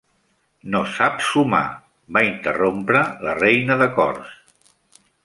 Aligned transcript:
"No 0.75 0.79
sap 0.93 1.19
sumar" 1.25 1.59
va 2.17 2.23
interrompre 2.29 3.03
la 3.27 3.37
Reina 3.41 3.77
de 3.83 3.89
Cors. 3.99 4.33